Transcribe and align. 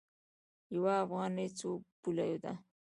یوه 0.75 0.93
افغانۍ 1.03 1.47
څو 1.57 1.69
پوله 2.01 2.25
ده؟ 2.43 2.53